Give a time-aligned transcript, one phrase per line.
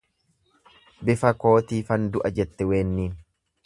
[1.11, 3.19] Bifa kootiifan du'a jette weenniin.